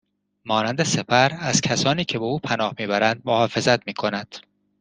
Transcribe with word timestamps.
مانند 0.45 0.83
سپر 0.83 1.29
ازکسانی 1.39 2.05
که 2.05 2.19
به 2.19 2.25
او 2.25 2.39
پناه 2.39 2.73
میبرند 2.79 3.21
محافظت 3.25 3.87
میکند 3.87 4.35